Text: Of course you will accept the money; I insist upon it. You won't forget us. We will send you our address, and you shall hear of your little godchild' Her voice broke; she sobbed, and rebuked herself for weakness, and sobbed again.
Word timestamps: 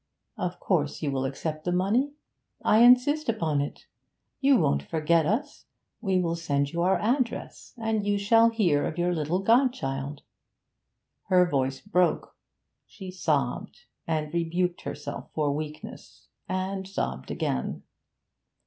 Of 0.35 0.59
course 0.59 1.03
you 1.03 1.11
will 1.11 1.25
accept 1.25 1.63
the 1.63 1.71
money; 1.71 2.13
I 2.63 2.79
insist 2.79 3.29
upon 3.29 3.61
it. 3.61 3.85
You 4.39 4.57
won't 4.57 4.81
forget 4.81 5.27
us. 5.27 5.65
We 6.01 6.17
will 6.19 6.35
send 6.35 6.71
you 6.73 6.81
our 6.81 6.97
address, 6.97 7.75
and 7.77 8.03
you 8.03 8.17
shall 8.17 8.49
hear 8.49 8.83
of 8.83 8.97
your 8.97 9.13
little 9.13 9.41
godchild' 9.43 10.23
Her 11.29 11.47
voice 11.47 11.81
broke; 11.81 12.35
she 12.87 13.11
sobbed, 13.11 13.81
and 14.07 14.33
rebuked 14.33 14.81
herself 14.81 15.29
for 15.35 15.53
weakness, 15.53 16.29
and 16.49 16.87
sobbed 16.87 17.29
again. 17.29 17.83